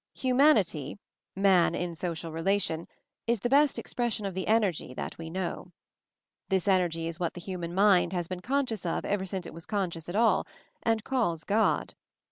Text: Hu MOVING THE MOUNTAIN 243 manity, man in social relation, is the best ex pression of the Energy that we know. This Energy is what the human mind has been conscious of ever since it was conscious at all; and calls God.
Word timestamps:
Hu 0.23 0.29
MOVING 0.29 0.35
THE 0.35 0.35
MOUNTAIN 0.35 0.65
243 0.65 0.97
manity, 1.39 1.41
man 1.43 1.75
in 1.75 1.95
social 1.95 2.31
relation, 2.31 2.87
is 3.27 3.39
the 3.41 3.49
best 3.49 3.77
ex 3.77 3.93
pression 3.93 4.25
of 4.25 4.33
the 4.33 4.47
Energy 4.47 4.95
that 4.95 5.19
we 5.19 5.29
know. 5.29 5.73
This 6.49 6.67
Energy 6.67 7.07
is 7.07 7.19
what 7.19 7.35
the 7.35 7.39
human 7.41 7.75
mind 7.75 8.11
has 8.11 8.27
been 8.27 8.39
conscious 8.41 8.83
of 8.83 9.05
ever 9.05 9.27
since 9.27 9.45
it 9.45 9.53
was 9.53 9.67
conscious 9.67 10.09
at 10.09 10.15
all; 10.15 10.47
and 10.81 11.03
calls 11.03 11.43
God. 11.43 11.93